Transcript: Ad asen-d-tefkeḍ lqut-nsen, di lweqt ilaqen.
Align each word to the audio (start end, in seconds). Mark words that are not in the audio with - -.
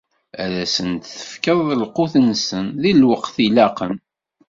Ad 0.43 0.53
asen-d-tefkeḍ 0.63 1.59
lqut-nsen, 1.81 2.65
di 2.81 2.93
lweqt 2.95 3.35
ilaqen. 3.47 3.93